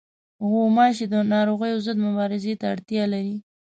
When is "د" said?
1.13-1.15